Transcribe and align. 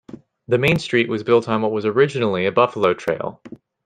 The 0.47 0.57
main 0.57 0.79
street 0.79 1.09
was 1.09 1.21
built 1.21 1.47
on 1.47 1.61
what 1.61 1.71
was 1.71 1.85
originally 1.85 2.47
a 2.47 2.51
buffalo 2.51 2.95
trail. 2.95 3.39